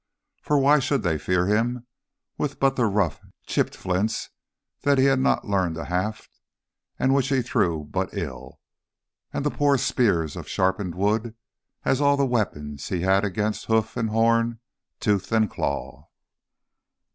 [0.41, 1.85] For why should they fear him,
[2.35, 4.31] with but the rough, chipped flints
[4.81, 6.39] that he had not learnt to haft
[6.97, 8.59] and which he threw but ill,
[9.31, 11.35] and the poor spear of sharpened wood,
[11.85, 14.59] as all the weapons he had against hoof and horn,
[14.99, 16.09] tooth and claw?